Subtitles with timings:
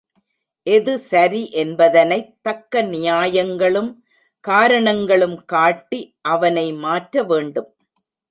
[0.67, 3.91] எது சரி என்பதனைத் தக்க நியாயங்களும்,
[4.43, 6.01] காரணங்களும் காட்டி
[6.27, 7.69] அவனை மாற்ற வேண்டும்.